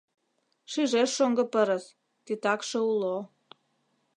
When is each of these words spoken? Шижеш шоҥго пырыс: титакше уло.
Шижеш 0.71 1.09
шоҥго 1.17 1.43
пырыс: 1.53 1.85
титакше 2.25 2.79
уло. 2.91 3.15